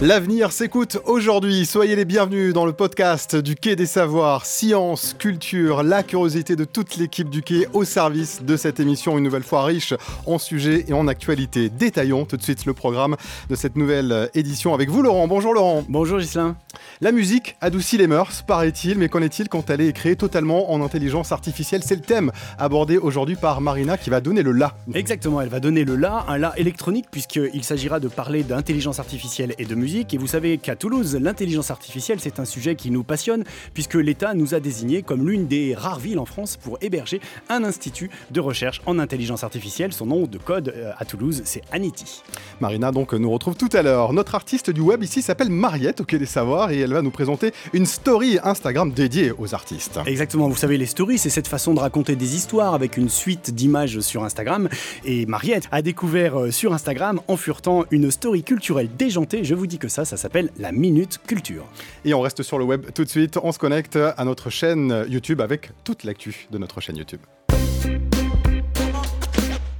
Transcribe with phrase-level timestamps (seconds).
[0.00, 1.66] L'avenir s'écoute aujourd'hui.
[1.66, 4.46] Soyez les bienvenus dans le podcast du Quai des Savoirs.
[4.46, 9.24] Science, culture, la curiosité de toute l'équipe du Quai au service de cette émission, une
[9.24, 11.68] nouvelle fois riche en sujets et en actualités.
[11.68, 13.16] Détaillons tout de suite le programme
[13.50, 15.26] de cette nouvelle édition avec vous, Laurent.
[15.26, 15.84] Bonjour, Laurent.
[15.88, 16.56] Bonjour, Gislain.
[17.00, 20.80] La musique adoucit les mœurs, paraît-il, mais qu'en est-il quand elle est créée totalement en
[20.80, 21.82] intelligence artificielle?
[21.84, 24.76] C'est le thème abordé aujourd'hui par Marina qui va donner le la.
[24.94, 29.56] Exactement, elle va donner le la, un la électronique, puisqu'il s'agira de parler d'intelligence artificielle
[29.58, 33.02] et de musique et vous savez qu'à Toulouse, l'intelligence artificielle, c'est un sujet qui nous
[33.02, 37.20] passionne, puisque l'État nous a désigné comme l'une des rares villes en France pour héberger
[37.48, 39.94] un institut de recherche en intelligence artificielle.
[39.94, 42.22] Son nom de code euh, à Toulouse, c'est Anity.
[42.60, 44.12] Marina donc nous retrouve tout à l'heure.
[44.12, 47.10] Notre artiste du web ici s'appelle Mariette au Quai des Savoirs et elle va nous
[47.10, 50.00] présenter une story Instagram dédiée aux artistes.
[50.04, 53.54] Exactement, vous savez les stories, c'est cette façon de raconter des histoires avec une suite
[53.54, 54.68] d'images sur Instagram
[55.06, 59.66] et Mariette a découvert euh, sur Instagram en furetant une story culturelle déjantée, je vous
[59.66, 61.66] dis que ça, ça s'appelle la Minute Culture.
[62.04, 65.04] Et on reste sur le web tout de suite, on se connecte à notre chaîne
[65.08, 67.20] YouTube avec toute l'actu de notre chaîne YouTube.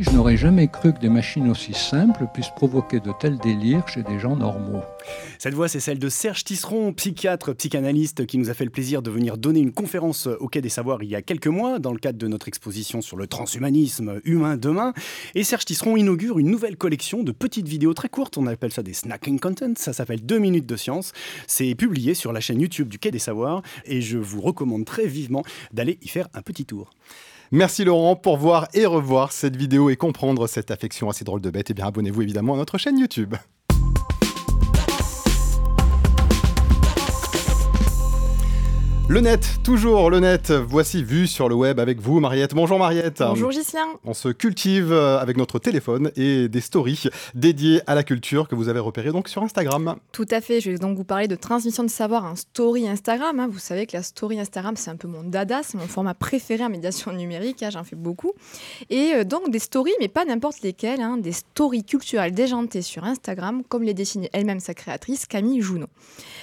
[0.00, 4.04] Je n'aurais jamais cru que des machines aussi simples puissent provoquer de tels délires chez
[4.04, 4.84] des gens normaux.
[5.41, 9.02] Cette voix, c'est celle de Serge Tisseron, psychiatre, psychanalyste, qui nous a fait le plaisir
[9.02, 11.92] de venir donner une conférence au Quai des Savoirs il y a quelques mois, dans
[11.92, 14.92] le cadre de notre exposition sur le transhumanisme humain demain.
[15.34, 18.84] Et Serge Tisseron inaugure une nouvelle collection de petites vidéos très courtes, on appelle ça
[18.84, 21.12] des snacking content, ça s'appelle 2 minutes de science.
[21.48, 25.06] C'est publié sur la chaîne YouTube du Quai des Savoirs, et je vous recommande très
[25.06, 26.91] vivement d'aller y faire un petit tour.
[27.50, 31.50] Merci Laurent pour voir et revoir cette vidéo et comprendre cette affection assez drôle de
[31.50, 31.70] bête.
[31.70, 33.34] Et eh bien abonnez-vous évidemment à notre chaîne YouTube.
[39.10, 40.52] Le net, toujours le net.
[40.52, 42.52] Voici vu sur le web avec vous, Mariette.
[42.54, 43.22] Bonjour Mariette.
[43.26, 43.86] Bonjour Gislien.
[44.04, 48.54] On se cultive euh, avec notre téléphone et des stories dédiées à la culture que
[48.54, 49.97] vous avez repérées donc sur Instagram.
[50.12, 50.60] Tout à fait.
[50.60, 53.41] Je vais donc vous parler de transmission de savoir en story Instagram.
[53.41, 53.48] Hein.
[53.50, 56.62] Vous savez que la story Instagram, c'est un peu mon dada, c'est mon format préféré
[56.62, 57.62] en médiation numérique.
[57.62, 57.70] Hein.
[57.70, 58.32] J'en fais beaucoup.
[58.91, 61.16] Et euh, donc des stories, mais pas n'importe lesquelles, hein.
[61.16, 65.88] des stories culturelles déjantées sur Instagram, comme les dessine elle-même sa créatrice Camille Junot.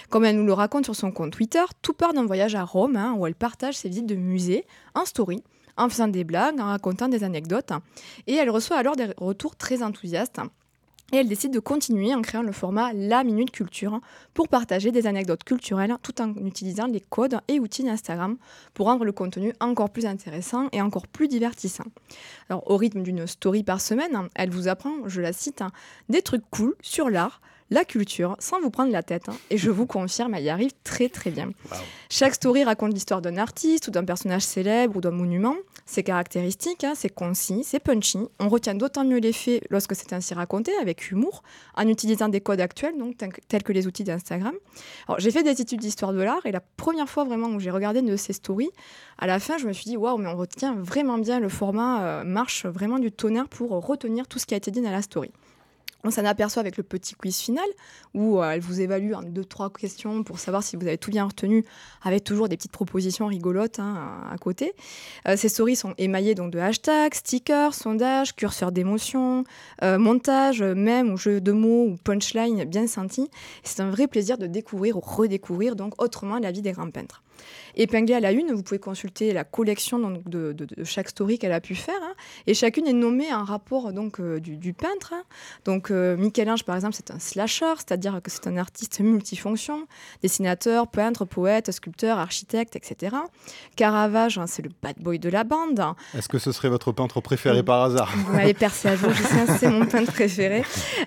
[0.09, 2.95] Comme elle nous le raconte sur son compte Twitter, tout part d'un voyage à Rome,
[2.95, 5.43] hein, où elle partage ses visites de musée en story,
[5.77, 7.71] en faisant des blagues, en racontant des anecdotes.
[8.27, 10.39] Et elle reçoit alors des retours très enthousiastes.
[11.11, 14.01] Et elle décide de continuer en créant le format La Minute Culture
[14.33, 18.37] pour partager des anecdotes culturelles tout en utilisant les codes et outils d'Instagram
[18.73, 21.85] pour rendre le contenu encore plus intéressant et encore plus divertissant.
[22.49, 25.63] Alors au rythme d'une story par semaine, elle vous apprend, je la cite,
[26.09, 27.39] des trucs cool sur l'art,
[27.69, 29.29] la culture sans vous prendre la tête.
[29.29, 29.35] Hein.
[29.49, 31.51] et je vous confirme, elle y arrive très très bien.
[32.09, 35.55] Chaque story raconte l'histoire d'un artiste ou d'un personnage célèbre ou d'un monument.
[35.85, 38.19] C'est caractéristique, hein, c'est concis, c'est punchy.
[38.39, 41.43] On retient d'autant mieux les faits lorsque c'est ainsi raconté, avec humour,
[41.75, 43.17] en utilisant des codes actuels, donc
[43.47, 44.53] tels que les outils d'Instagram.
[45.17, 47.99] j'ai fait des études d'histoire de l'art et la première fois vraiment où j'ai regardé
[47.99, 48.71] une de ces stories,
[49.17, 52.03] à la fin, je me suis dit waouh, mais on retient vraiment bien le format,
[52.03, 55.01] euh, marche vraiment du tonnerre pour retenir tout ce qui a été dit dans la
[55.01, 55.31] story.
[56.05, 57.65] On s'en aperçoit avec le petit quiz final
[58.13, 61.09] où euh, elle vous évalue en deux, trois questions pour savoir si vous avez tout
[61.09, 61.65] bien retenu,
[62.03, 64.73] avec toujours des petites propositions rigolotes hein, à côté.
[65.27, 69.45] Euh, ces stories sont émaillées donc de hashtags, stickers, sondages, curseurs d'émotions,
[69.81, 73.27] euh, montage, même ou jeux de mots ou punchline bien senti.
[73.63, 77.23] C'est un vrai plaisir de découvrir ou redécouvrir donc autrement la vie des grands peintres.
[77.75, 81.61] Épinglé à la une, vous pouvez consulter la collection donc, de, chaque story qu'elle a
[81.61, 81.95] pu faire.
[82.01, 82.13] Hein.
[82.47, 85.13] et chacune est nommée un rapport donc, euh, du, peintre.
[85.13, 85.23] Hein.
[85.65, 89.87] Donc euh, Michel-Ange, par exemple, c'est un slasher, c'est-à-dire que c'est un artiste multifonction,
[90.21, 93.15] dessinateur, peintre, poète, sculpteur, architecte, etc.
[93.75, 95.81] Caravage, hein, c'est le bad boy de la bande.
[96.17, 98.13] Est-ce que ce serait votre peintre préféré par hasard?
[98.15, 98.95] Vous m'avez percé à
[99.59, 100.63] c'est mon peintre préféré.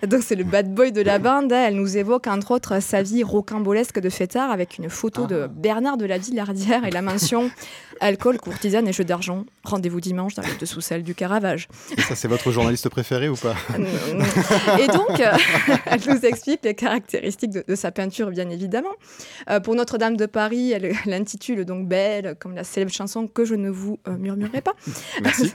[0.06, 1.52] Donc c'est le bad boy de la bande.
[1.52, 5.48] Elle nous évoque entre autres sa vie rocambolesque de fêtard avec une photo de ah.
[5.48, 7.50] Bernard de la Lardière et la mention
[8.00, 9.44] alcool, courtisane et jeu d'argent.
[9.64, 11.68] Rendez-vous dimanche dans le dessous-salle du Caravage.
[11.96, 13.54] Et ça, c'est votre journaliste préféré ou pas
[14.78, 15.32] Et donc, euh,
[15.86, 18.92] elle nous explique les caractéristiques de, sa peinture, bien évidemment.
[19.50, 23.54] Euh, pour Notre-Dame de Paris, elle l'intitule donc Belle, comme la célèbre chanson que je
[23.54, 24.74] ne vous euh, murmurerai pas.
[25.22, 25.52] Merci.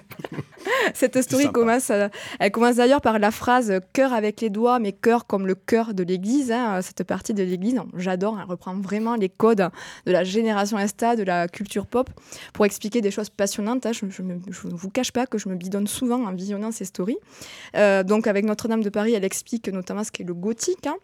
[0.94, 1.92] Cette story commence,
[2.39, 5.94] elle commence d'ailleurs par la phrase cœur avec les doigts, mais cœur comme le cœur
[5.94, 6.51] de l'Église.
[6.51, 8.38] Hein, cette partie de l'Église, j'adore.
[8.39, 9.69] Elle reprend vraiment les codes
[10.06, 12.10] de la génération Insta, de la culture pop,
[12.54, 13.86] pour expliquer des choses passionnantes.
[13.86, 13.92] Hein.
[13.94, 17.18] Je ne vous cache pas que je me bidonne souvent en visionnant ces stories.
[17.76, 20.88] Euh, donc avec Notre-Dame de Paris, elle explique notamment ce qu'est le gothique.
[20.88, 20.96] Hein.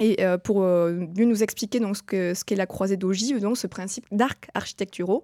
[0.00, 3.56] Et euh, pour euh, mieux nous expliquer donc, ce qu'est ce la croisée d'ogive, donc
[3.56, 5.22] ce principe d'arcs architecturaux,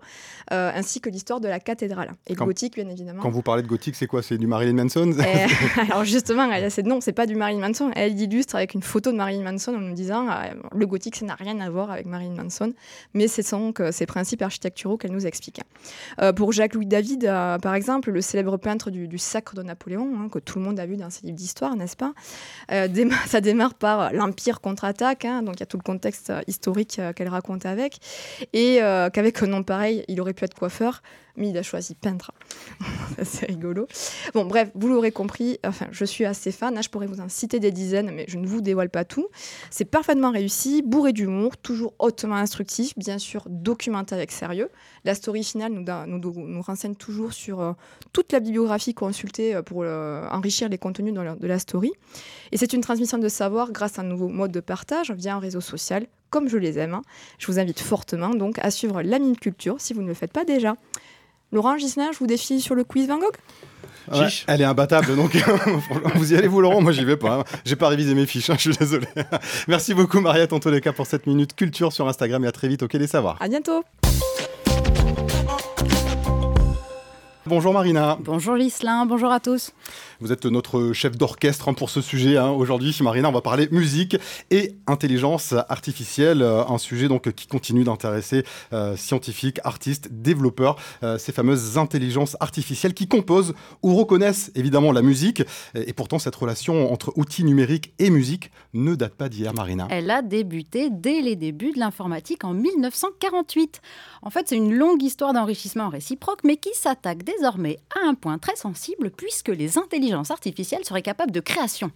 [0.53, 2.13] euh, ainsi que l'histoire de la cathédrale.
[2.27, 3.21] Et Quand- le gothique, bien évidemment.
[3.23, 4.23] Quand vous parlez de gothique, c'est quoi?
[4.23, 5.11] C'est du Marilyn Manson?
[5.25, 5.47] Euh,
[5.91, 7.91] alors justement, elle, c'est, non, c'est pas du Marilyn Manson.
[7.97, 10.35] Elle illustre avec une photo de Marilyn Manson en nous disant euh,
[10.75, 12.73] le gothique, ça n'a rien à voir avec Marilyn Manson,
[13.15, 15.61] mais ce sont que ces principes architecturaux qu'elle nous explique.
[16.37, 17.25] Pour Jacques-Louis David,
[17.63, 20.79] par exemple, le célèbre peintre du, du Sacre de Napoléon, hein, que tout le monde
[20.79, 22.13] a vu dans ses livres d'histoire, n'est-ce pas?
[22.71, 26.41] Déma- Ça démarre par l'Empire contre-attaque, hein, donc il y a tout le contexte euh,
[26.47, 27.99] historique euh, qu'elle raconte avec,
[28.53, 31.03] et euh, qu'avec un nom pareil, il aurait pu être coiffeur,
[31.37, 32.33] mais il a choisi peintre.
[33.23, 33.87] C'est rigolo.
[34.35, 36.75] Bon, bref, vous l'aurez compris, enfin, je suis assez fan.
[36.75, 39.29] Là, je pourrais vous en citer des dizaines, mais je ne vous dévoile pas tout.
[39.71, 44.71] C'est parfaitement réussi, bourré d'humour, toujours hautement instructif, bien sûr documenté avec sérieux.
[45.05, 47.73] La story finale nous, nous, nous renseigne toujours sur euh,
[48.13, 51.93] toute la bibliographie consultée euh, pour euh, enrichir les contenus de la story.
[52.53, 55.39] Et c'est une transmission de savoir grâce à un nouveau mode de partage via un
[55.39, 56.95] réseau social, comme je les aime.
[56.95, 57.03] hein.
[57.39, 60.33] Je vous invite fortement donc à suivre la Mine Culture si vous ne le faites
[60.33, 60.77] pas déjà.
[61.55, 63.37] Laurent Gislain, je vous défie sur le quiz Van Gogh
[64.13, 64.29] Ouais.
[64.49, 65.35] Elle est imbattable, donc
[66.17, 67.37] vous y allez vous Laurent, moi j'y vais pas.
[67.37, 67.45] hein.
[67.65, 69.07] J'ai pas révisé mes fiches, hein, je suis désolé.
[69.69, 72.53] Merci beaucoup Mariette en tous les cas pour cette minute culture sur Instagram et à
[72.53, 73.39] très vite au Quai des Savoirs.
[73.41, 73.83] À bientôt
[77.47, 79.73] Bonjour Marina, Bonjour Lislin, bonjour à tous.
[80.19, 82.49] vous êtes notre chef d'orchestre hein, pour ce sujet hein.
[82.49, 82.97] aujourd'hui.
[83.03, 84.17] Marina, on va parler musique
[84.51, 91.19] et intelligence artificielle, euh, un sujet donc qui continue d'intéresser euh, scientifiques, artistes, développeurs, euh,
[91.19, 93.53] ces fameuses intelligences artificielles qui composent
[93.83, 95.43] ou reconnaissent évidemment la musique.
[95.75, 99.87] Et, pourtant, cette relation entre outils numériques et musique ne date pas d'hier, Marina.
[99.91, 103.83] Elle a débuté dès les débuts de l'informatique en 1948.
[104.23, 108.39] En fait, c'est une longue histoire d'enrichissement réciproque, mais qui s'attaque désormais à un point
[108.39, 111.91] très sensible, puisque les intelligences artificielles seraient capables de création.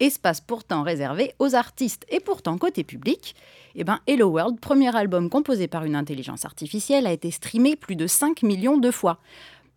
[0.00, 3.36] Espace pourtant réservé aux artistes et pourtant côté public,
[3.76, 7.94] eh ben Hello World, premier album composé par une intelligence artificielle, a été streamé plus
[7.94, 9.18] de 5 millions de fois.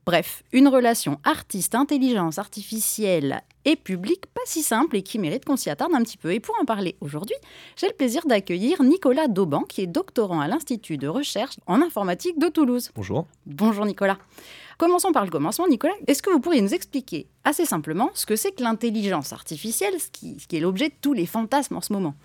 [0.08, 5.70] Bref, une relation artiste-intelligence artificielle et public pas si simple et qui mérite qu'on s'y
[5.70, 6.32] attarde un petit peu.
[6.32, 7.36] Et pour en parler aujourd'hui,
[7.76, 12.40] j'ai le plaisir d'accueillir Nicolas Dauban, qui est doctorant à l'Institut de recherche en informatique
[12.40, 12.90] de Toulouse.
[12.96, 13.28] Bonjour.
[13.46, 14.18] Bonjour Nicolas.
[14.78, 15.68] Commençons par le commencement.
[15.68, 20.00] Nicolas, est-ce que vous pourriez nous expliquer assez simplement ce que c'est que l'intelligence artificielle,
[20.00, 22.16] ce qui, ce qui est l'objet de tous les fantasmes en ce moment?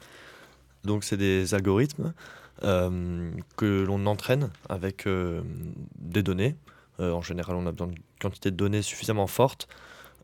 [0.84, 2.14] Donc, c'est des algorithmes
[2.62, 5.43] euh, que l'on entraîne avec euh,
[5.99, 6.55] des données.
[7.03, 9.69] Euh, en général, on a besoin d'une quantité de données suffisamment forte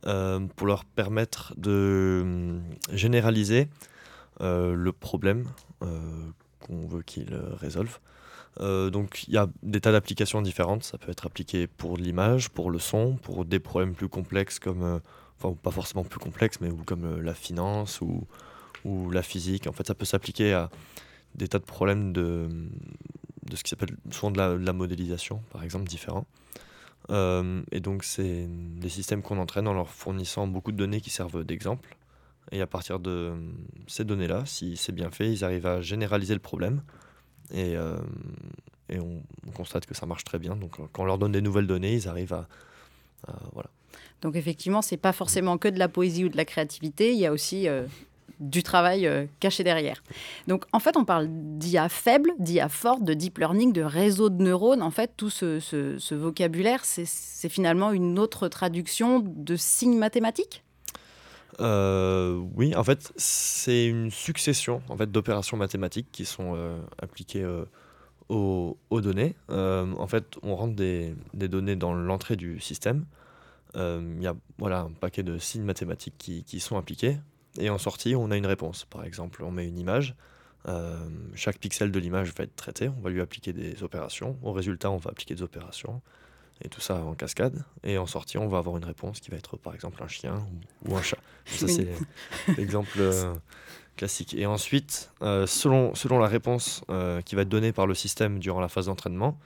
[0.06, 2.60] euh, pour leur permettre de euh,
[2.92, 3.68] généraliser
[4.40, 5.46] le problème
[5.80, 7.98] qu'on veut qu'ils résolvent.
[8.60, 10.84] Donc, il y a des tas d'applications différentes.
[10.84, 15.00] Ça peut être appliqué pour l'image, pour le son, pour des problèmes plus complexes comme,
[15.40, 18.28] enfin, pas forcément plus complexes, mais comme la finance ou,
[18.84, 19.66] ou la physique.
[19.66, 20.70] En fait, ça peut s'appliquer à
[21.34, 22.48] des tas de problèmes de,
[23.50, 26.28] de ce qui s'appelle souvent de la, de la modélisation, par exemple, différents.
[27.10, 31.10] Euh, et donc, c'est des systèmes qu'on entraîne en leur fournissant beaucoup de données qui
[31.10, 31.96] servent d'exemple.
[32.50, 33.34] Et à partir de
[33.86, 36.82] ces données-là, si c'est bien fait, ils arrivent à généraliser le problème.
[37.52, 37.98] Et, euh,
[38.90, 40.56] on, on constate que ça marche très bien.
[40.56, 42.48] Donc, quand on leur donne des nouvelles données, ils arrivent à.
[43.52, 43.70] voilà.
[44.20, 47.26] Donc effectivement, c'est pas forcément que de la poésie ou de la créativité, il y
[47.26, 47.86] a aussi euh,
[48.40, 50.02] du travail euh, caché derrière.
[50.46, 54.42] Donc en fait, on parle d'IA faible, d'IA forte, de deep learning, de réseau de
[54.42, 54.82] neurones.
[54.82, 60.62] En fait, tout ce, vocabulaire, c'est- finalement une autre traduction de signes mathématiques?
[61.60, 67.46] Euh, oui, en fait, c'est une succession en fait, d'opérations mathématiques qui sont euh, appliquées
[68.28, 69.34] aux, données.
[69.48, 73.06] En fait, on rentre des, données dans l'entrée du système.
[73.74, 77.18] Il y a voilà, un paquet de signes mathématiques qui sont appliqués.
[77.58, 78.84] Et en sortie, on a une réponse.
[78.84, 80.14] Par exemple, on met une image.
[80.66, 80.96] Euh,
[81.34, 82.88] chaque pixel de l'image va être traité.
[82.88, 84.36] On va lui appliquer des opérations.
[84.42, 86.00] Au résultat, on va appliquer des opérations.
[86.64, 87.64] Et tout ça en cascade.
[87.84, 90.44] Et en sortie, on va avoir une réponse qui va être par exemple un chien
[90.84, 91.18] ou, ou un chat.
[91.46, 91.88] Ça, c'est
[92.56, 93.32] l'exemple euh,
[93.96, 94.34] classique.
[94.34, 96.82] Et ensuite, euh, selon, selon la réponse
[97.24, 99.38] qui va être donnée par le système durant la phase d'entraînement,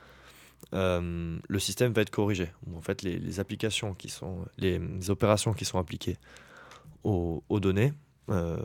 [0.74, 2.50] euh, le système va être corrigé.
[2.74, 6.16] En fait, les, les applications qui sont, les, les opérations qui sont appliquées
[7.04, 7.92] aux, données
[8.28, 8.56] euh,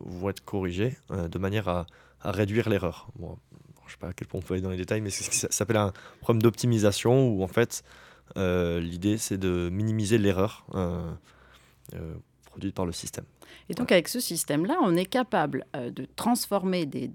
[0.00, 1.86] vont être corrigées euh, de manière à,
[2.20, 3.08] à réduire l'erreur.
[3.18, 3.36] Bon,
[3.82, 5.24] je ne sais pas à quel point on peut aller dans les détails, mais c'est
[5.24, 7.82] ce qui s'appelle un problème d'optimisation où en fait
[8.36, 10.64] euh, l'idée c'est de minimiser l'erreur
[12.46, 13.24] produite par le système.
[13.68, 17.08] Et donc avec ce système-là, on est capable de transformer des-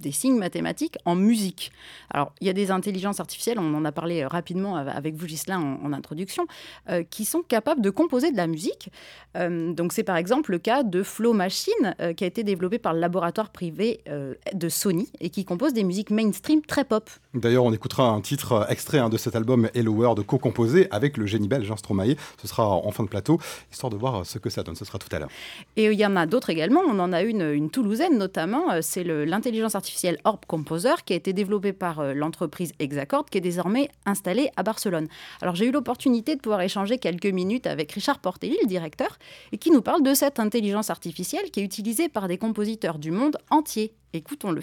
[0.00, 1.72] des signes mathématiques en musique.
[2.10, 5.26] Alors, il y a des intelligences artificielles, on en a parlé euh, rapidement avec vous,
[5.26, 6.46] Gislain, en, introduction,
[6.88, 8.90] euh, qui sont capables de composer de la musique.
[9.36, 12.94] Euh, donc, c'est par exemple le cas de Flow Machine, qui a été développé par
[12.94, 14.00] le laboratoire privé
[14.54, 17.10] de Sony et qui compose des musiques mainstream très pop.
[17.34, 21.26] D'ailleurs, on écoutera un titre extrait hein, de cet album Hello World co-composé avec le
[21.26, 22.16] génie belge Jean Stromae.
[22.40, 23.38] Ce sera en fin de plateau,
[23.70, 24.76] histoire de voir ce que ça donne.
[24.76, 25.30] Ce sera tout à l'heure.
[25.76, 26.80] Et il y en a d'autres également.
[26.80, 28.80] On en a une, une toulousaine notamment.
[28.82, 33.38] C'est l'intelligence artificielle artificiel Orb Composer qui a été développé par euh, l'entreprise Hexacord qui
[33.38, 35.08] est désormais installée à Barcelone.
[35.40, 39.16] Alors j'ai eu l'opportunité de pouvoir échanger quelques minutes avec Richard Portelli, le directeur,
[39.52, 43.10] et qui nous parle de cette intelligence artificielle qui est utilisée par des compositeurs du
[43.10, 43.92] monde entier.
[44.12, 44.60] Écoutons-le.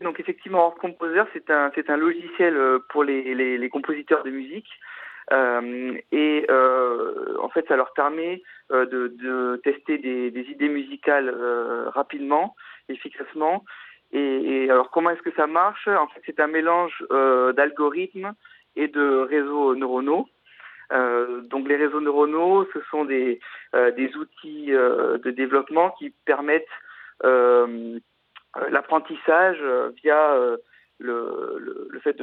[0.00, 4.68] Donc effectivement, Orb Composer, c'est un, logiciel euh, pour les, compositeurs de musique.
[5.32, 6.46] Euh, et
[7.42, 11.34] en fait, ça leur permet de, tester des, des idées musicales
[11.94, 12.54] rapidement,
[12.88, 13.64] efficacement,
[14.14, 15.88] et, alors comment est-ce que ça marche?
[15.88, 18.34] En fait, c'est un mélange euh, d'algorithmes
[18.76, 20.28] et de réseaux neuronaux.
[20.92, 23.40] Euh, donc les réseaux neuronaux, ce sont des,
[23.74, 26.64] euh, outils de développement qui permettent
[28.70, 29.58] l'apprentissage
[30.02, 30.36] via
[30.98, 32.16] le, fait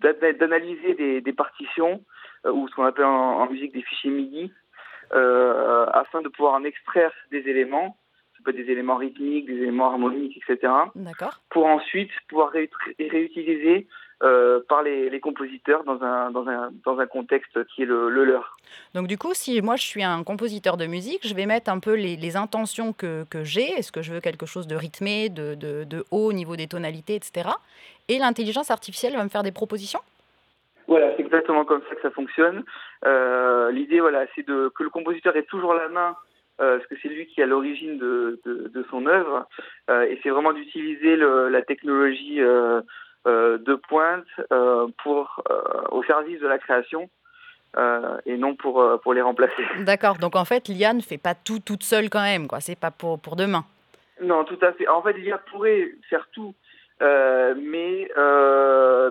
[0.00, 2.02] d'analyser des, des, partitions
[2.44, 4.52] ou ce qu'on appelle en, en, musique des fichiers MIDI
[5.12, 7.96] afin de pouvoir en extraire des éléments
[8.52, 10.72] des éléments rythmiques, des éléments harmoniques, etc.
[11.50, 13.86] Pour ensuite pouvoir réutiliser
[14.22, 18.56] euh, par les, compositeurs dans un, dans, un, dans un contexte qui est le, leur.
[18.94, 21.80] Donc du coup, si moi je suis un compositeur de musique, je vais mettre un
[21.80, 23.68] peu les, intentions que, que j'ai.
[23.72, 26.66] Est-ce que je veux quelque chose de rythmé, de, de, de haut au niveau des
[26.66, 27.50] tonalités, etc.
[28.08, 30.00] Et l'intelligence artificielle va me faire des propositions?
[30.88, 32.64] Voilà, c'est exactement comme ça que ça fonctionne.
[33.04, 36.16] Euh, L'idée, voilà, c'est de que le compositeur ait toujours la main
[36.60, 39.46] euh, parce que c'est lui qui est à l'origine de, de, de, son œuvre,
[39.90, 42.80] euh, et c'est vraiment d'utiliser la technologie euh,
[43.26, 44.24] de pointe
[45.02, 45.42] pour
[45.90, 47.10] au service de la création.
[48.24, 49.62] et non pour, pour les remplacer.
[49.80, 52.60] D'accord, donc en fait l'IA ne fait pas tout toute seule quand même, quoi.
[52.60, 53.64] c'est pas pour, pour demain.
[54.22, 54.88] Non, tout à fait.
[54.88, 56.54] En fait, l'IA pourrait faire tout,
[57.00, 58.08] mais,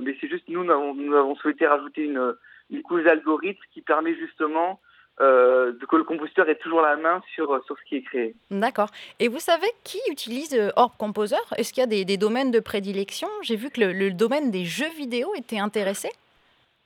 [0.02, 2.34] mais c'est juste nous, nous avons, nous avons souhaité rajouter une,
[2.72, 4.80] une couche d'algorithme qui permet justement
[5.22, 8.36] euh, que le compositeur ait toujours la main sur, sur ce qui est créé.
[8.52, 8.90] D'accord.
[9.20, 11.38] Et vous savez qui utilise euh, Orb Composer?
[11.58, 13.30] Est-ce qu'il y a des, des, domaines de prédilection?
[13.42, 16.10] J'ai vu que le, le, domaine des jeux vidéo était intéressé.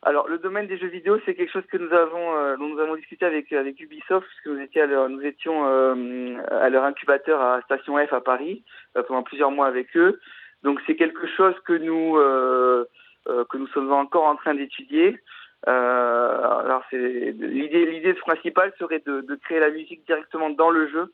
[0.02, 2.80] Alors, le domaine des jeux vidéo, c'est quelque chose que nous avons, euh, dont nous
[2.80, 6.86] avons discuté avec, avec Ubisoft, puisque nous, étions à leur, nous étions euh, à leur
[6.86, 8.64] incubateur à Station F à Paris
[8.96, 10.22] euh, pendant plusieurs mois avec eux.
[10.64, 12.86] Donc, c'est quelque chose que nous, euh,
[13.26, 15.20] que nous sommes encore en train d'étudier.
[15.68, 20.88] Euh, alors c'est l'idée, l'idée principale serait de, de, créer la musique directement dans le
[20.88, 21.14] jeu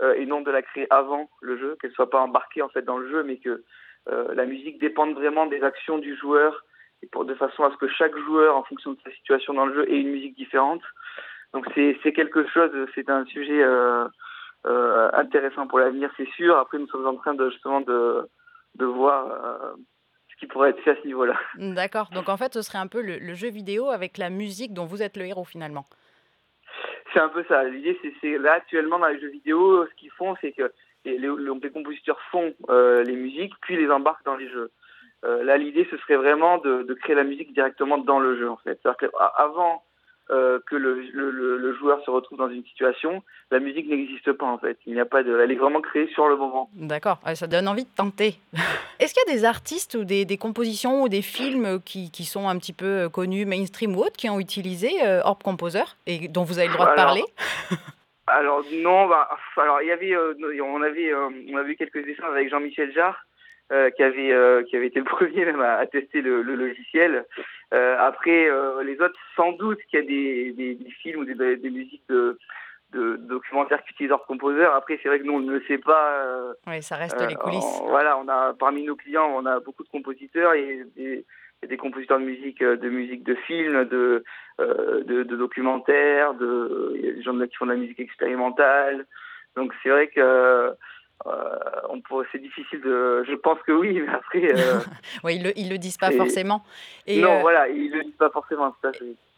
[0.00, 2.82] euh, et non de la créer avant le jeu, qu'elle soit pas embarquée en fait
[2.82, 3.64] dans le jeu, mais que
[4.08, 6.64] euh, la musique dépende vraiment des actions du joueur
[7.02, 9.66] et pour de façon à ce que chaque joueur, en fonction de sa situation dans
[9.66, 10.82] le jeu, ait une musique différente.
[11.52, 14.06] Donc c'est, c'est quelque chose, c'est un sujet euh,
[14.66, 16.56] euh, intéressant pour l'avenir, c'est sûr.
[16.58, 18.28] Après, nous sommes en train de justement de,
[18.76, 19.72] de voir euh,
[20.40, 21.34] qui pourrait être fait à ce niveau-là.
[21.56, 22.08] D'accord.
[22.12, 24.86] Donc en fait, ce serait un peu le, le, jeu vidéo avec la musique dont
[24.86, 25.86] vous êtes le héros finalement.
[27.12, 27.62] C'est un peu ça.
[27.64, 30.72] L'idée, c'est là actuellement dans les jeux vidéo, ce qu'ils font, c'est que
[31.04, 34.70] les, les, les, compositeurs font euh, les musiques, puis les embarquent dans les jeux.
[35.24, 38.48] Euh, là, l'idée, ce serait vraiment de, de, créer la musique directement dans le jeu,
[38.48, 38.78] en fait.
[38.82, 39.82] C'est-à-dire qu'avant
[40.30, 44.46] euh, que le, le, le, joueur se retrouve dans une situation, la musique n'existe pas
[44.46, 44.78] en fait.
[44.86, 46.70] Il n'y a pas de, elle est vraiment créée sur le moment.
[46.74, 48.34] D'accord, ça donne envie de tenter.
[49.00, 52.24] Est-ce qu'il y a des artistes ou des, des, compositions ou des films qui, qui,
[52.24, 55.84] sont un petit peu euh, connus, mainstream ou autres, qui ont utilisé euh, Orb Composer
[56.06, 57.24] et dont vous avez le droit de parler
[58.26, 62.48] Alors non, bah, alors il y avait, euh, on avait, on avait quelques échanges avec
[62.48, 63.26] Jean-Michel Jarre.
[63.72, 67.24] Euh, qui avait qui avait été le premier même à, à tester le, le logiciel.
[67.70, 68.48] après
[68.84, 72.02] les autres, sans doute qu'il y a des, des, des films ou des, des musiques
[72.08, 72.36] de
[72.92, 74.74] de, documentaires qui utilisent leur composeur.
[74.74, 76.24] Après, c'est vrai que nous, on ne le sait pas.
[76.24, 77.80] Euh, oui, ça reste euh, les coulisses.
[77.82, 81.24] On, voilà, on a parmi nos clients, on a beaucoup de compositeurs et des,
[81.66, 84.24] des compositeurs de musique, de musique de films, de,
[84.60, 88.00] euh, de, de, documentaires, de, il y a des gens qui font de la musique
[88.00, 89.06] expérimentale.
[89.56, 90.72] Donc, c'est vrai que
[91.26, 93.24] euh, c'est difficile de.
[93.24, 94.52] Je pense que oui, mais après.
[94.54, 94.80] Euh,
[95.24, 96.64] oui, ils le, ils le disent pas forcément.
[97.06, 98.74] Et, non, euh, voilà, ils le disent pas forcément.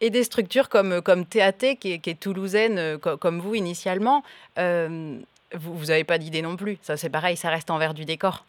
[0.01, 4.23] Et des structures comme comme TAT, qui est, qui est toulousaine, comme vous initialement,
[4.57, 6.79] vous vous avez pas d'idée non plus.
[6.83, 8.45] Ça, c'est pareil, ça reste envers du décor.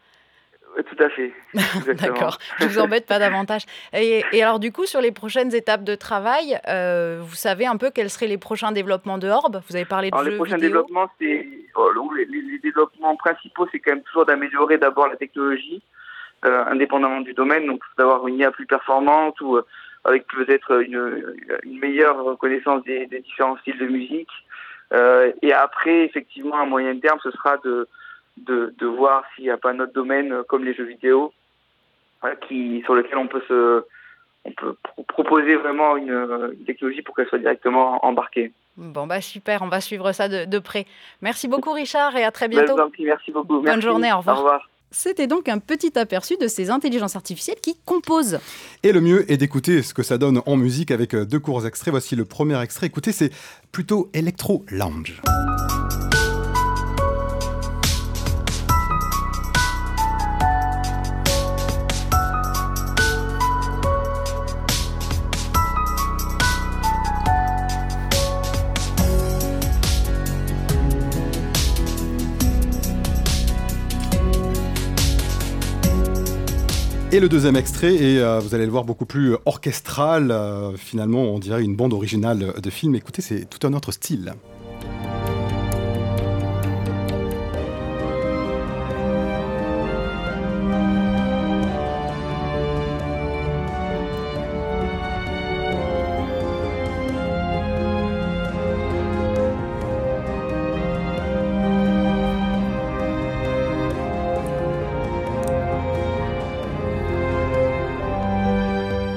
[0.75, 1.31] Tout à fait.
[2.01, 3.63] D'accord, je vous embête pas davantage.
[3.93, 7.91] Et, alors du coup, sur les prochaines étapes de travail, euh, vous savez un peu
[7.91, 9.61] quels seraient les prochains développements de Orb?
[9.69, 10.69] Vous avez parlé de alors, jeux Les prochains vidéo.
[10.69, 15.83] développements, c'est oh, les, les, développements principaux, c'est quand même toujours d'améliorer d'abord la technologie,
[16.45, 19.65] euh, indépendamment du domaine, donc d'avoir une IA plus performante ou euh,
[20.05, 24.31] avec peut-être une, une, meilleure connaissance des, des, différents styles de musique.
[24.93, 27.87] Euh, et après, effectivement, à moyen terme, ce sera de
[28.37, 31.33] de, de voir s'il n'y a pas un autre domaine euh, comme les jeux vidéo
[32.47, 33.83] qui, sur lequel on peut se
[34.45, 34.75] on peut
[35.07, 38.51] proposer vraiment une, une technologie pour qu'elle soit directement embarquée.
[38.75, 40.85] Bon bah super, on va suivre ça de, de, près.
[41.21, 42.75] Merci beaucoup Richard et à très bientôt.
[42.99, 43.61] Merci beaucoup.
[43.61, 44.37] Bonne journée, au revoir.
[44.37, 44.69] Au revoir.
[44.91, 48.39] C'était donc un petit aperçu de ces intelligences artificielles qui composent.
[48.83, 51.91] Et le mieux est d'écouter ce que ça donne en musique avec deux courts extraits.
[51.91, 52.87] Voici le premier extrait.
[52.87, 53.31] Écoutez, c'est
[53.71, 55.21] plutôt électro lounge.
[77.13, 80.31] Et le deuxième extrait est, euh, vous allez le voir, beaucoup plus orchestral.
[80.31, 82.95] Euh, finalement, on dirait une bande originale de film.
[82.95, 84.33] Écoutez, c'est tout un autre style.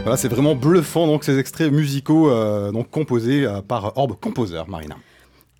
[0.07, 4.63] Voilà, c'est vraiment bluffant donc ces extraits musicaux euh, donc composés euh, par Orb Composer,
[4.69, 4.95] Marina.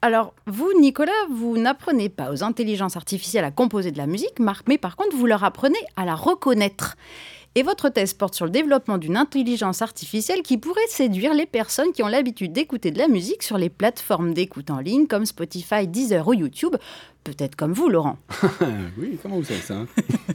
[0.03, 4.39] Alors, vous, Nicolas, vous n'apprenez pas aux intelligences artificielles à composer de la musique,
[4.69, 6.97] mais par contre, vous leur apprenez à la reconnaître.
[7.57, 11.91] Et votre thèse porte sur le développement d'une intelligence artificielle qui pourrait séduire les personnes
[11.91, 15.89] qui ont l'habitude d'écouter de la musique sur les plateformes d'écoute en ligne comme Spotify,
[15.89, 16.77] Deezer ou YouTube.
[17.25, 18.17] Peut-être comme vous, Laurent.
[18.97, 19.87] oui, comment vous savez ça hein?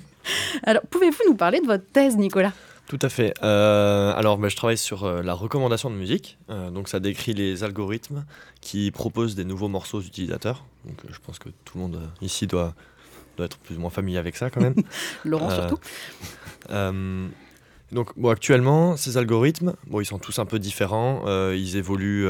[0.63, 2.51] Alors, pouvez-vous nous parler de votre thèse, Nicolas?
[2.87, 3.33] Tout à fait.
[3.41, 6.37] Euh, alors, bah, je travaille sur euh, la recommandation de musique.
[6.49, 8.25] Euh, donc, ça décrit les algorithmes
[8.59, 10.65] qui proposent des nouveaux morceaux aux utilisateurs.
[10.85, 12.73] Donc, je pense que tout le monde ici doit,
[13.37, 14.75] doit être plus ou moins familier avec ça quand même.
[15.25, 15.79] Laurent surtout.
[17.91, 21.23] donc, bon, actuellement, ces algorithmes, bon, ils sont tous un peu différents.
[21.53, 22.27] ils évoluent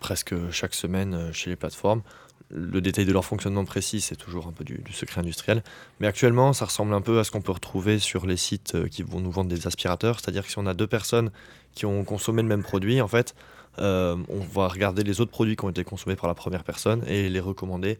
[0.00, 2.02] presque chaque semaine chez les plateformes
[2.50, 5.62] le détail de leur fonctionnement précis, c'est toujours un peu du, du, secret industriel.
[6.00, 8.88] Mais actuellement, ça ressemble un peu à ce qu'on peut retrouver sur les sites euh,
[8.88, 10.20] qui vont nous vendre des aspirateurs.
[10.20, 11.30] C'est-à-dire que si on a deux personnes
[11.74, 13.34] qui ont consommé le même produit, en fait,
[13.78, 17.04] euh, on va regarder les autres produits qui ont été consommés par la première personne
[17.06, 17.98] et les recommander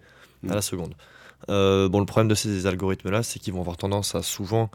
[0.49, 0.95] à la seconde.
[1.51, 4.71] Euh, bon, le problème de ces algorithmes-là, c'est qu'ils vont avoir tendance à souvent,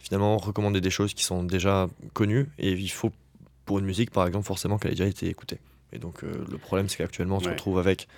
[0.00, 2.48] finalement, recommander des choses qui sont déjà connues.
[2.58, 3.12] Et il faut,
[3.64, 5.58] pour une musique, par exemple, forcément qu'elle ait déjà été écoutée.
[5.92, 8.08] Et donc, le problème, c'est qu'actuellement, on se retrouve avec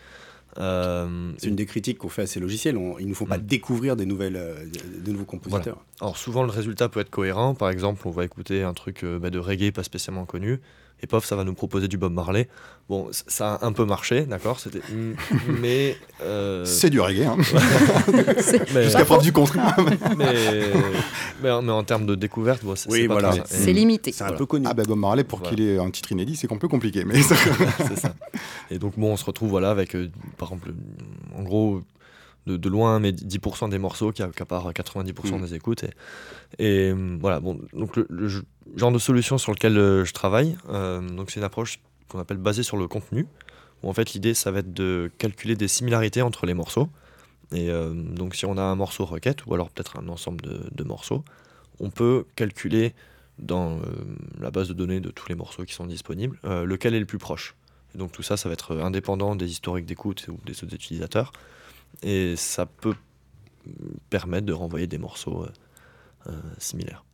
[0.59, 2.77] euh, C'est une des critiques qu'on fait à ces logiciels.
[2.77, 3.43] On- ils ne nous font pas Mm.
[3.47, 4.65] découvrir des, nouvelles, euh,
[5.05, 5.85] de nouveaux compositeurs.
[6.01, 7.55] Alors souvent le résultat peut être cohérent.
[7.55, 10.61] Par exemple, on va écouter un truc euh, bah, de reggae pas spécialement connu.
[11.03, 12.47] Et pof, ça va nous proposer du Bob Marley.
[12.89, 14.59] Bon, ça a un peu marché, d'accord
[15.61, 15.97] Mais...
[16.23, 17.37] euh, C'est du reggae, hein.
[18.75, 19.77] mais, jusqu'à preuve du contraire.
[20.19, 20.35] mais,
[21.43, 23.33] mais en- mais en termes de découverte, bon, c'est Oui, voilà.
[23.47, 24.13] C'est limité.
[24.13, 24.39] C'est un Voilà.
[24.39, 24.67] peu connu.
[24.69, 25.55] ah ben Bob Marley, pour Voilà.
[25.57, 27.05] qu'il ait un titre inédit, c'est un peu compliqué.
[27.05, 28.15] Mais c'est ça.
[28.71, 30.73] Et donc, bon, on se retrouve voilà, avec, euh, par exemple,
[31.37, 31.83] en gros,
[32.47, 35.43] de, de loin, mais 10% des morceaux qui accaparent 90% Mm.
[35.43, 35.85] des écoutes.
[35.85, 35.91] Et,
[36.59, 38.43] et, euh, voilà, bon, donc le, le ge-
[38.77, 42.39] genre de solution sur lequel euh, je travaille, euh, donc c'est une approche qu'on appelle
[42.39, 43.27] basée sur le contenu,
[43.83, 46.89] où en fait l'idée, ça va être de calculer des similarités entre les morceaux.
[47.53, 50.61] Et euh, donc, si on a un morceau requête, ou alors peut-être un ensemble de,
[50.71, 51.25] de morceaux,
[51.81, 52.95] on peut calculer
[53.39, 53.81] dans euh,
[54.39, 57.07] la base de données de tous les morceaux qui sont disponibles, euh, lequel est le
[57.07, 57.55] plus proche.
[57.95, 60.75] Et donc tout ça, ça va être euh, indépendant des historiques d'écoute ou des autres
[60.75, 61.33] utilisateurs.
[62.03, 62.95] Et ça peut
[64.09, 65.49] permettre de renvoyer des morceaux euh,
[66.29, 67.05] euh, similaires.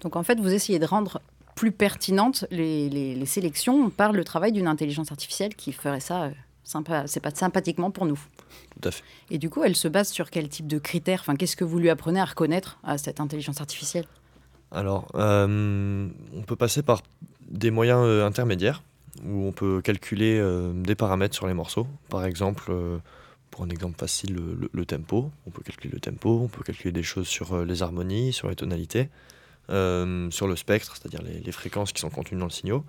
[0.00, 1.20] Donc en fait, vous essayez de rendre
[1.54, 6.24] plus pertinentes les, les- les sélections par le travail d'une intelligence artificielle qui ferait ça
[6.24, 6.30] euh,
[6.64, 8.18] sympa, c'est pas sympathiquement pour nous.
[8.80, 9.02] Tout à fait.
[9.30, 11.20] Et du coup, elle se base sur quel type de critères?
[11.20, 14.06] Enfin, qu'est-ce que vous lui apprenez à reconnaître à cette intelligence artificielle?
[14.70, 17.02] Alors, euh, on peut passer par
[17.48, 18.82] des moyens euh, intermédiaires
[19.24, 21.86] où on peut calculer euh, des paramètres sur les morceaux.
[22.10, 22.70] Par exemple,
[23.50, 24.36] pour un exemple facile,
[24.72, 25.30] le, tempo.
[25.46, 28.48] On peut calculer le tempo, on peut calculer des choses sur euh, les harmonies, sur
[28.48, 29.08] les tonalités,
[29.70, 32.80] euh, sur le spectre, c'est-à-dire les, fréquences qui sont contenues dans le signal.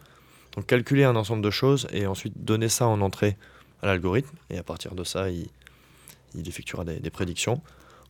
[0.55, 3.37] Donc calculer un ensemble de choses et ensuite donner ça en entrée
[3.81, 4.35] à l'algorithme.
[4.49, 5.47] Et à partir de ça, il,
[6.35, 7.61] effectuera des, prédictions.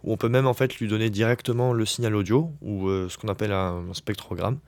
[0.03, 3.17] où on peut même en fait lui donner directement le signal audio ou euh, ce
[3.17, 4.59] qu'on appelle un, spectrogramme.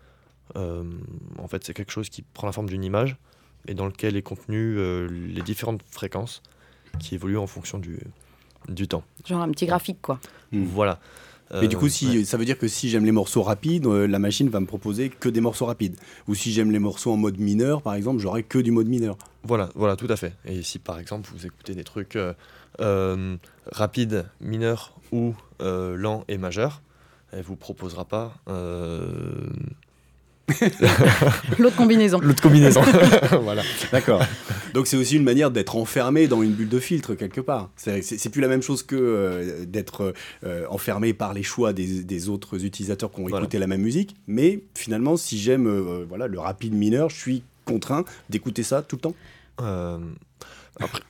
[0.56, 3.18] En fait, c'est quelque chose qui prend la forme d'une image
[3.68, 6.42] et dans lequel est contenu les différentes fréquences
[6.98, 8.00] qui évoluent en fonction du,
[8.68, 9.04] du temps.
[9.26, 10.20] Genre un petit graphique, quoi.
[10.52, 10.64] Hmm.
[10.64, 11.00] Voilà.
[11.52, 14.06] Mais du Euh, coup, si, ça veut dire que si j'aime les morceaux rapides, euh,
[14.08, 15.96] la machine va me proposer que des morceaux rapides.
[16.28, 19.18] Ou si j'aime les morceaux en mode mineur, par exemple, j'aurai que du mode mineur.
[19.44, 20.34] Voilà, voilà, tout à fait.
[20.46, 22.34] Et si par exemple vous écoutez des trucs euh,
[22.82, 23.36] euh,
[23.72, 26.84] rapides, mineurs ou euh, lents et majeurs,
[27.32, 29.50] elle vous proposera pas euh,
[31.60, 32.20] L'autre combinaison.
[32.20, 32.82] l'autre combinaison.
[33.42, 33.64] voilà.
[33.92, 34.24] D'accord.
[34.74, 37.70] Donc c'est aussi une manière d'être enfermé dans une bulle de filtre quelque part.
[37.76, 40.14] C'est plus la même chose que euh, d'être
[40.46, 43.44] euh, enfermé par les choix des, des autres utilisateurs qui ont Voilà.
[43.46, 44.16] écouté la même musique.
[44.28, 48.96] Mais finalement, si j'aime euh, voilà, le rapide mineur, je suis contraint d'écouter ça tout
[48.96, 49.16] le temps.
[49.62, 49.98] Euh,
[50.80, 51.02] après,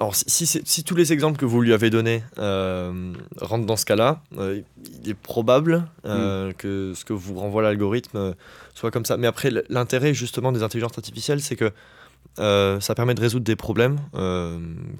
[0.00, 3.66] alors si, si, c'est- si tous les exemples que vous lui avez donnés euh, rentrent
[3.66, 4.60] dans ce cas-là, euh,
[5.02, 8.32] il est probable euh, que ce que vous renvoie l'algorithme euh,
[8.74, 9.16] soit comme ça.
[9.16, 11.70] Mais après, l'intérêt justement des intelligences artificielles, c'est que
[12.36, 13.98] ça permet de résoudre des problèmes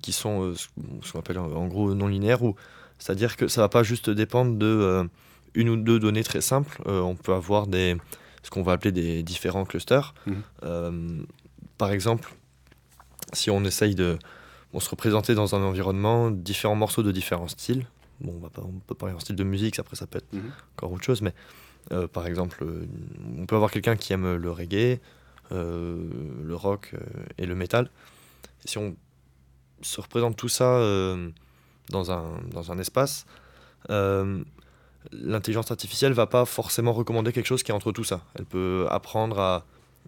[0.03, 2.55] qui sont ce qu'on appelle en gros non linéaires, ou
[2.99, 5.09] c'est-à-dire que ça va pas juste dépendre de
[5.55, 6.81] une ou deux données très simples.
[6.87, 7.97] On peut avoir des
[8.43, 10.15] ce qu'on va appeler des différents clusters.
[10.65, 10.91] Euh,
[11.79, 12.29] par exemple,
[13.33, 14.19] si on essaye de
[14.73, 17.87] on se représenter dans un environnement différents morceaux de différents styles.
[18.21, 20.33] Bon, on, va pas, on peut parler en style de musique, après ça peut être
[20.33, 20.51] Mhm.
[20.77, 21.35] encore autre chose, mais
[21.93, 22.87] euh, par exemple, euh,
[23.39, 25.01] on peut avoir quelqu'un qui aime le reggae,
[25.51, 26.09] euh,
[26.45, 26.95] le rock
[27.39, 27.91] et le métal.
[28.65, 28.97] Et si on
[29.83, 30.81] se représente tout ça
[31.91, 33.27] dans, un, dans un espace,
[35.11, 38.23] l'intelligence artificielle va pas forcément recommander quelque chose qui est entre tout ça.
[38.37, 39.65] Elle peut apprendre à,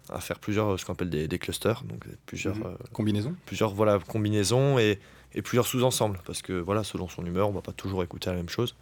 [0.09, 2.63] à faire plusieurs, ce qu'on appelle des, des clusters, donc plusieurs, Mhm.
[2.65, 4.99] euh, Combinaison plusieurs voilà, combinaisons et,
[5.33, 6.19] et plusieurs sous-ensembles.
[6.25, 8.75] Parce que voilà, selon son humeur, on va pas toujours écouter la même chose.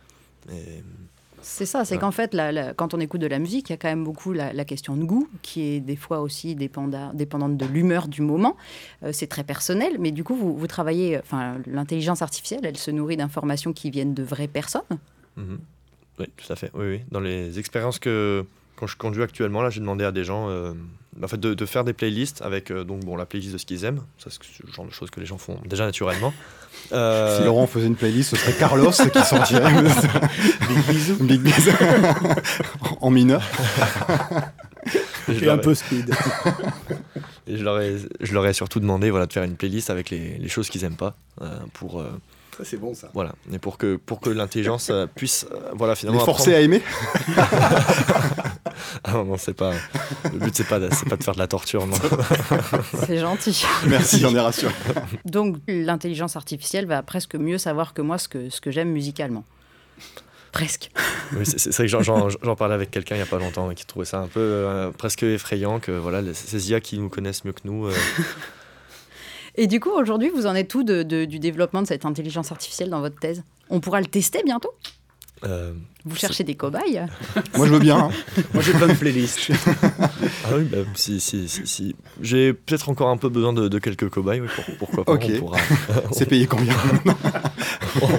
[0.52, 0.84] Et,
[1.46, 2.00] C'est ça, c'est Ouais.
[2.00, 4.06] qu'en fait, la- la- quand on écoute de la musique, il y a quand même
[4.06, 8.08] beaucoup la, la question de goût, qui est des fois aussi dépenda- dépendante de l'humeur
[8.08, 8.56] du moment.
[9.04, 12.92] Euh, c'est très personnel, mais du coup, vous, vous travaillez, enfin, l'intelligence artificielle, elle se
[12.92, 14.84] nourrit d'informations qui viennent de vraies personnes.
[15.36, 15.60] Mhm.
[16.20, 16.72] Oui, tout à fait.
[16.76, 17.02] Oui, oui.
[17.12, 20.74] Dans les expériences que quand je conduis actuellement, là, j'ai demandé à des gens euh,
[21.22, 23.66] en fait, de, de faire des playlists avec euh, donc, bon, la playlist de ce
[23.66, 24.02] qu'ils aiment.
[24.18, 26.34] Ça, c'est le genre de choses que les gens font déjà naturellement.
[26.92, 29.74] Euh, Si Laurent faisait une playlist, ce serait Carlos qui sortirait.
[30.68, 31.24] Big bisous.
[31.24, 31.72] Big bisous.
[33.00, 33.44] en mineur.
[35.30, 36.10] et je Et un peu speed.
[37.48, 40.10] et je leur ai, je leur ai surtout demandé voilà, de faire une playlist avec
[40.10, 42.10] les, les choses qu'ils aiment pas euh, pour, euh,
[42.58, 43.10] Ça, c'est bon ça.
[43.14, 46.62] voilà, et pour que, pour que l'intelligence euh, puisse euh, voilà, Les finalement forcer à
[46.62, 46.82] aimer
[49.04, 49.74] Ah non, non, c'est pas.
[50.32, 51.96] Le but, c'est pas, de- c'est pas de faire de la torture, non.
[53.06, 53.66] C'est gentil.
[53.88, 54.74] Merci, on est rassuré.
[55.26, 59.44] Donc, l'intelligence artificielle va presque mieux savoir que moi ce que, ce que j'aime musicalement.
[60.52, 60.92] Presque.
[61.36, 63.40] Oui, c'est c'est vrai que j'en- j'en j'en parlais avec quelqu'un il y a pas
[63.40, 67.00] longtemps qui trouvait ça un peu euh, presque effrayant que voilà, les- ces IA qui
[67.00, 67.88] nous connaissent mieux que nous.
[67.88, 67.94] euh,
[69.56, 72.52] Et du coup, aujourd'hui, vous en êtes où de- de- du développement de cette intelligence
[72.52, 73.44] artificielle dans votre thèse?
[73.70, 74.72] On pourra le tester bientôt?
[75.46, 75.74] Euh,
[76.06, 77.06] Vous cherchez des cobayes?
[77.58, 77.98] Moi, je veux bien.
[77.98, 78.10] hein.
[78.54, 79.52] Moi, j'ai plein de playlists.
[80.46, 81.96] ah oui, bah, si, si, si, si.
[82.22, 85.12] J'ai peut-être encore un peu besoin de, de quelques cobayes, oui, pour- pourquoi pas.
[85.14, 85.26] Ok.
[85.36, 85.58] On, pourra-
[86.14, 86.74] C'est payé combien?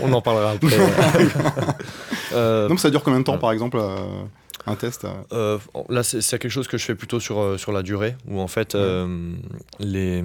[0.03, 0.77] On en parlera après.
[2.33, 3.39] Euh, Donc, ça dure combien de temps, Ouais.
[3.39, 3.97] par exemple, euh,
[4.67, 5.09] un test euh?
[5.33, 8.39] Euh, là, c'est quelque chose que je fais plutôt sur, euh, sur la durée, où
[8.41, 9.33] en fait, euh,
[9.79, 10.25] les, c'est-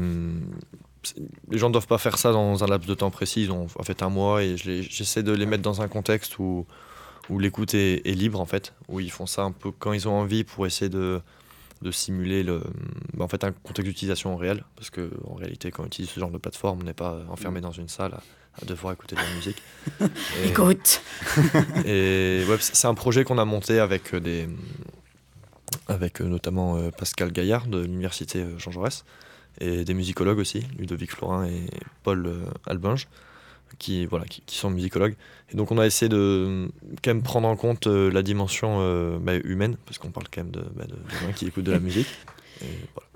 [1.50, 3.44] les gens ne doivent pas faire ça dans un laps de temps précis.
[3.44, 6.66] Ils ont en fait un mois et j'essaie de les mettre dans un contexte où,
[7.30, 10.08] où l'écoute est, est libre, en fait, où ils font ça un peu quand ils
[10.08, 11.22] ont envie pour essayer de,
[11.82, 12.62] de simuler le,
[13.14, 14.64] bah, en fait, un contexte d'utilisation réel.
[14.76, 17.72] Parce qu'en réalité, quand on utilise ce genre de plateforme, on n'est pas enfermé dans
[17.72, 18.22] une salle à,
[18.62, 19.62] à devoir écouter de la musique.
[20.44, 21.02] Et- Écoute
[21.86, 24.48] et ouais, c'est un projet qu'on a monté avec euh, des,
[25.88, 29.06] avec euh, notamment euh, Pascal Gaillard de l'université Jean Jaurès
[29.60, 31.66] et des musicologues aussi, Ludovic Florin et
[32.04, 33.08] Paul euh, Albinge,
[33.78, 35.16] qui voilà, qui, qui sont musicologues.
[35.52, 36.70] Et donc on a essayé de
[37.04, 40.44] quand même prendre en compte euh, la dimension euh, bah, humaine, parce qu'on parle quand
[40.44, 42.08] même de, bah, de, de gens qui écoutent de la musique.
[42.62, 43.10] Et voilà.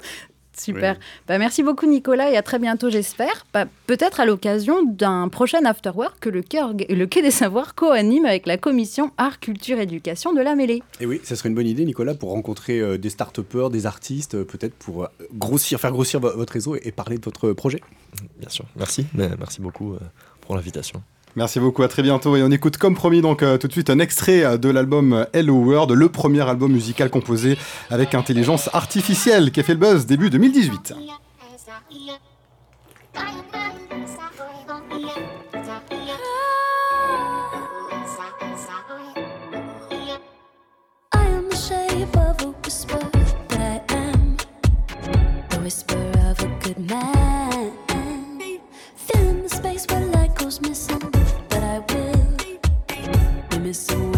[0.58, 0.98] Super.
[1.28, 3.46] Bah, merci beaucoup Nicolas et à très bientôt j'espère.
[3.54, 7.76] Bah, Peut-être à l'occasion d'un prochain afterwork que le Quai, Orga- le Quai des Savoirs
[7.76, 10.82] co-anime avec la commission Art, Culture, Éducation de la Mêlée.
[11.00, 14.36] Et oui, ça serait une bonne idée, Nicolas, pour rencontrer euh, des start-upers, des artistes,
[14.36, 17.52] euh, peut-être pour euh, grossir, faire grossir vo- votre réseau et, et parler de votre
[17.54, 17.82] projet.
[18.40, 18.66] Bien sûr.
[18.76, 19.06] Merci.
[19.16, 20.00] Mais merci beaucoup euh,
[20.42, 21.02] pour l'invitation.
[21.36, 22.36] Merci beaucoup, à très bientôt.
[22.36, 25.14] Et on écoute comme promis donc euh, tout de suite un extrait euh, de l'album
[25.14, 27.58] euh, Hello World, le premier album musical composé
[27.90, 30.94] avec intelligence artificielle qui a fait le buzz début 2018.
[53.74, 54.13] this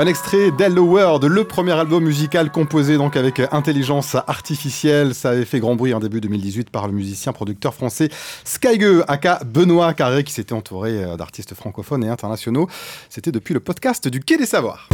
[0.00, 5.12] Un extrait d'Hello World, le premier album musical composé donc avec intelligence artificielle.
[5.12, 8.08] Ça avait fait grand bruit en début 2018 par le musicien producteur français
[8.44, 12.68] Skygue, aka Benoît Carré, qui s'était entouré euh, d'artistes francophones et internationaux.
[13.08, 14.88] C'était depuis le podcast du Quai des Savoirs.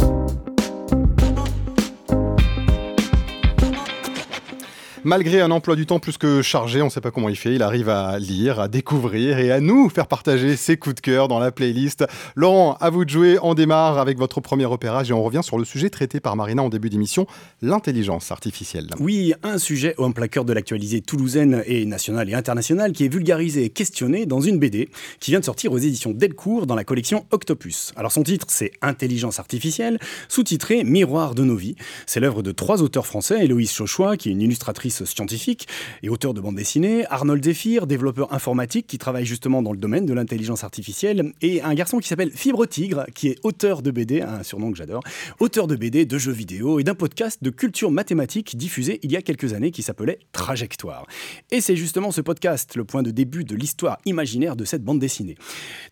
[5.07, 7.53] Malgré un emploi du temps plus que chargé, on ne sait pas comment il fait,
[7.53, 11.27] il arrive à lire, à découvrir et à nous faire partager ses coups de cœur
[11.27, 12.03] dans la playlist.
[12.35, 13.37] Laurent, à vous de jouer.
[13.43, 16.63] On démarre avec votre premier repérage et on revient sur le sujet traité par Marina
[16.63, 17.27] en début d'émission,
[17.61, 18.87] l'intelligence artificielle.
[18.99, 23.13] Oui, un sujet en plein cœur de l'actualité toulousaine et nationale et internationale qui est
[23.13, 24.89] vulgarisé et questionné dans une BD
[25.19, 27.93] qui vient de sortir aux éditions Delcourt dans la collection Octopus.
[27.95, 31.75] Alors son titre, c'est Intelligence artificielle, sous-titré Miroir de nos vies.
[32.07, 35.67] C'est l'œuvre de trois auteurs français, Héloïse Chauchois, qui est une illustratrice scientifique
[36.03, 40.05] et auteur de bande dessinée, Arnold Zephyr, développeur informatique qui travaille justement dans le domaine
[40.05, 44.21] de l'intelligence artificielle, et un garçon qui s'appelle Fibre Tigre, qui est auteur de BD,
[44.21, 45.01] un surnom que j'adore,
[45.39, 49.17] auteur de BD, de jeux vidéo et d'un podcast de culture mathématique diffusé il y
[49.17, 51.05] a quelques années qui s'appelait Trajectoire.
[51.51, 54.99] Et c'est justement ce podcast le point de début de l'histoire imaginaire de cette bande
[54.99, 55.35] dessinée.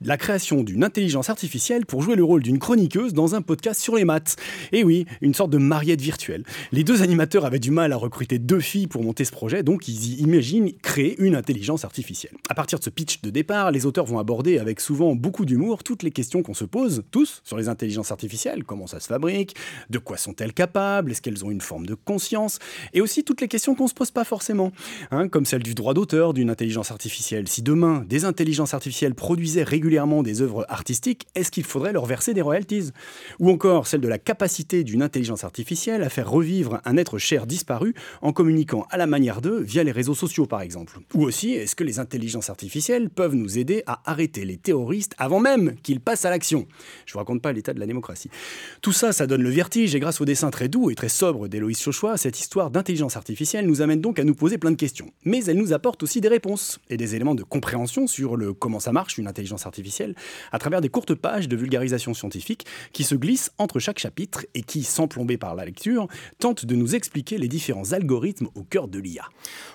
[0.02, 3.96] La création d'une intelligence artificielle pour jouer le rôle d'une chroniqueuse dans un podcast sur
[3.96, 4.36] les maths.
[4.72, 6.44] Et oui, une sorte de mariette virtuelle.
[6.72, 9.88] Les deux animateurs avaient du mal à recruter deux filles pour monter ce projet, donc
[9.88, 12.34] ils imaginent créer une intelligence artificielle.
[12.48, 15.84] À partir de ce pitch de départ, les auteurs vont aborder avec souvent beaucoup d'humour
[15.84, 19.56] toutes les questions qu'on se pose, tous, sur les intelligences artificielles, comment ça se fabrique,
[19.90, 22.60] de quoi sont-elles capables, est-ce qu'elles ont une forme de conscience,
[22.94, 24.72] et aussi toutes les questions qu'on se pose pas forcément,
[25.10, 27.48] hein, comme celle du droit d'auteur d'une intelligence artificielle.
[27.48, 32.36] Si demain, des intelligences artificielles produisaient régulièrement des œuvres artistiques, est-ce qu'il faudrait leur verser
[32.36, 32.92] des royalties?
[33.40, 37.48] Ou encore celle de la capacité d'une intelligence artificielle à faire revivre un être cher
[37.48, 41.00] disparu en communiquant à la manière d'eux via les réseaux sociaux par exemple.
[41.14, 45.40] Ou aussi, est-ce que les intelligences artificielles peuvent nous aider à arrêter les terroristes avant
[45.40, 46.68] même qu'ils passent à l'action?
[47.06, 48.30] Je vous raconte pas l'état de la démocratie.
[48.82, 51.48] Tout ça, ça donne le vertige et grâce au dessin très doux et très sobre
[51.48, 55.12] d'Héloïse Chauchois, cette histoire d'intelligence artificielle nous amène donc à nous poser plein de questions.
[55.24, 58.80] Mais elle nous apporte aussi des réponses et des éléments de compréhension sur le comment
[58.80, 60.16] ça marche une intelligence artificielle
[60.52, 64.64] à travers des courtes pages de vulgarisation scientifique qui se glissent entre chaque chapitre et
[64.64, 66.08] qui, sans plomber par la lecture,
[66.40, 68.64] tentent de nous expliquer les différents algorithmes au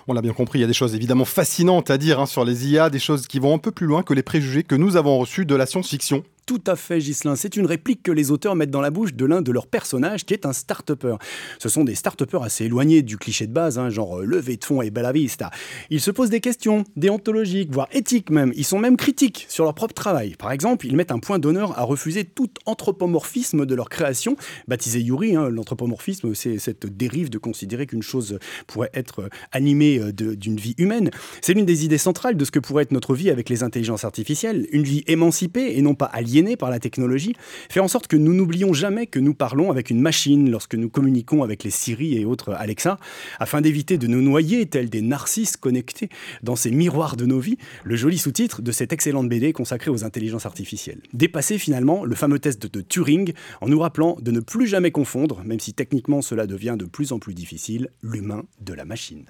[0.07, 2.43] On l'a bien compris, il y a des choses évidemment fascinantes à dire hein, sur
[2.43, 4.95] les IA, des choses qui vont un peu plus loin que les préjugés que nous
[4.95, 6.23] avons reçus de la science-fiction.
[6.49, 7.35] Tout à fait, Ghislain.
[7.35, 10.25] C'est une réplique que les auteurs mettent dans la bouche de l'un de leurs personnages,
[10.25, 11.17] qui est un start-upper.
[11.59, 14.65] Ce sont des start-uppers assez éloignés du cliché de base, hein, genre euh, levée de
[14.65, 15.51] fonds et bella vista.
[15.91, 18.51] Ils se posent des questions, déontologiques, voire éthiques même.
[18.55, 20.37] Ils sont même critiques sur leur propre travail.
[20.39, 24.35] Par exemple, ils mettent un point d'honneur à refuser tout anthropomorphisme de leur création.
[24.67, 29.99] Baptisé Yuri, hein, l'anthropomorphisme, c'est cette dérive de considérer qu'une chose pourrait être euh, animée
[29.99, 31.11] euh, d'une vie humaine.
[31.41, 34.03] C'est l'une des idées centrales de ce que pourrait être notre vie avec les intelligences
[34.03, 34.65] artificielles.
[34.71, 36.09] Une vie émancipée et non pas
[36.57, 37.35] par la technologie,
[37.69, 40.89] fait en sorte que nous n'oublions jamais que nous parlons avec une machine lorsque nous
[40.89, 42.97] communiquons avec les Siri et autres Alexa,
[43.39, 46.09] afin d'éviter de nous noyer tels des narcisses connectés
[46.43, 50.03] dans ces miroirs de nos vies, le joli sous-titre de cette excellente BD consacrée aux
[50.03, 51.01] intelligences artificielles.
[51.13, 55.41] Dépasser finalement le fameux test de Turing en nous rappelant de ne plus jamais confondre,
[55.43, 59.25] même si techniquement cela devient de plus en plus difficile, l'humain de la machine.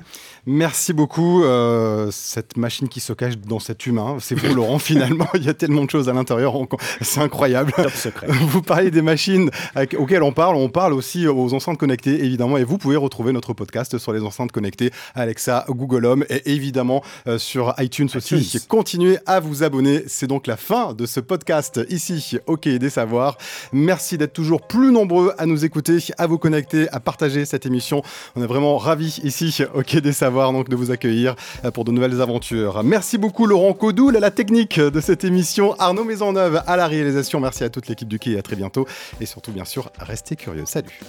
[0.45, 4.17] Merci beaucoup, euh, cette machine qui se cache dans cet humain.
[4.19, 5.28] C'est vous, Laurent, finalement.
[5.36, 6.56] Il y a tellement de choses à l'intérieur.
[6.56, 6.67] On,
[7.02, 7.71] C'est incroyable.
[7.75, 8.28] Top secret.
[8.30, 9.49] Vous parlez des machines
[9.97, 13.54] auxquelles on parle, on parle aussi aux enceintes connectées, évidemment, et vous pouvez retrouver notre
[13.54, 18.38] podcast sur les enceintes connectées, Alexa, Google Home, et évidemment euh, sur iTunes aussi.
[18.38, 18.62] iTunes.
[18.67, 20.04] Continuez à vous abonner.
[20.08, 23.38] C'est donc la fin de ce podcast ici, OK des Savoirs.
[23.71, 28.02] Merci d'être toujours plus nombreux à nous écouter, à vous connecter, à partager cette émission.
[28.36, 31.91] On est vraiment ravis ici, OK des Savoirs, donc de vous accueillir euh, pour de
[31.91, 32.84] nouvelles aventures.
[32.84, 37.39] Merci beaucoup Laurent Codoul à la technique de cette émission, Arnaud Maisonneuve à la réalisation.
[37.39, 38.88] Merci à toute l'équipe du Quai et à très bientôt.
[39.22, 40.65] Et surtout, bien sûr, restez curieux.
[40.65, 41.00] Salut